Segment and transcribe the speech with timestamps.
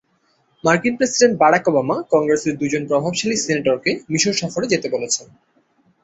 [0.63, 5.25] মার্কিন president Barack Obama কংগ্রেসের দুজন প্রভাবশালী সিনেটরকে মিসর সফরে যেতে বলেছেন।